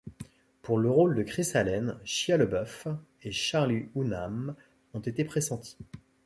[0.63, 2.87] Pour le rôle de Chris Allen, Shia LaBeouf
[3.21, 4.55] et Charlie Hunnam
[4.95, 5.77] ont été pressentis.